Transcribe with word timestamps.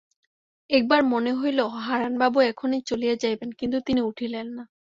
একবার 0.69 1.01
মনে 1.03 1.31
হইল 1.33 1.59
হারানবাবু 1.79 2.39
এখনই 2.51 2.81
চলিয়া 2.89 3.15
যাইবেন, 3.15 3.49
কিন্তু 3.59 3.77
তিনি 3.87 4.01
উঠিলেন 4.01 4.47
না। 4.57 4.63